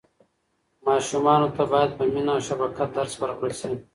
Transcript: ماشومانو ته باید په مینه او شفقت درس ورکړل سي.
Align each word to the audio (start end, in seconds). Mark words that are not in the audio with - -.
ماشومانو 0.87 1.47
ته 1.55 1.63
باید 1.71 1.91
په 1.97 2.03
مینه 2.13 2.31
او 2.35 2.41
شفقت 2.47 2.89
درس 2.97 3.13
ورکړل 3.17 3.53
سي. 3.61 3.71